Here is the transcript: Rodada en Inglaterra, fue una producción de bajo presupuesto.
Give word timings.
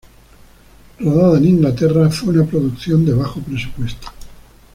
Rodada 0.99 1.37
en 1.37 1.45
Inglaterra, 1.45 2.09
fue 2.09 2.29
una 2.33 2.43
producción 2.43 3.05
de 3.05 3.13
bajo 3.13 3.39
presupuesto. 3.39 4.07